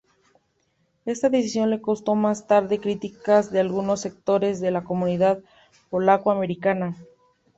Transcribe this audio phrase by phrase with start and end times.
[1.05, 5.43] Esta decisión le costó más tarde críticas de algunos sectores de la comunidad
[5.91, 6.97] polaco-americana.